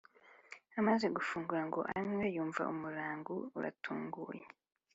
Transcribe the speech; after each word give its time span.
amaze 0.79 1.05
gufungura 1.17 1.63
ngo 1.69 1.79
anywe, 1.97 2.25
yumva 2.35 2.61
umurangu 2.73 3.33
uratunguye 3.57 4.45